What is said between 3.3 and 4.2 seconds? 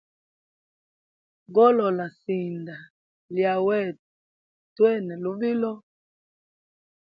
lya wetu